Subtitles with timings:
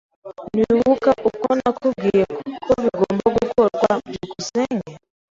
[0.53, 2.25] Ntiwibuka uko nakubwiye
[2.65, 3.89] ko bigomba gukorwa?
[4.07, 4.91] byukusenge